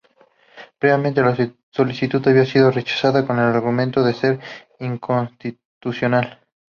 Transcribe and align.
Previamente 0.79 1.21
la 1.21 1.37
solicitud 1.69 2.27
había 2.27 2.43
sido 2.43 2.71
rechazada 2.71 3.23
con 3.27 3.37
el 3.37 3.43
argumento 3.43 4.03
de 4.03 4.15
ser 4.15 4.39
inconstitucional. 4.79 6.39